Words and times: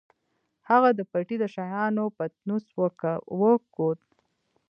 هغه 0.69 0.89
د 0.97 0.99
پټۍ 1.11 1.35
د 1.39 1.43
شيانو 1.55 2.05
پتنوس 2.17 2.65
وکوت. 3.41 3.99